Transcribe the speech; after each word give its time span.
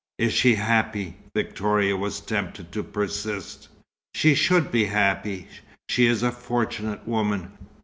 "Is 0.17 0.33
she 0.33 0.55
happy?" 0.55 1.15
Victoria 1.35 1.95
was 1.95 2.21
tempted 2.21 2.71
to 2.71 2.81
persist. 2.81 3.67
"She 4.15 4.33
should 4.33 4.71
be 4.71 4.85
happy. 4.85 5.47
She 5.89 6.07
is 6.07 6.23
a 6.23 6.31
fortunate 6.31 7.07
woman. 7.07 7.51